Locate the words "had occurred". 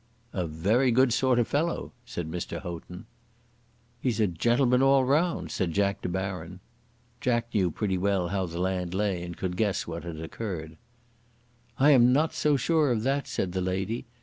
10.03-10.75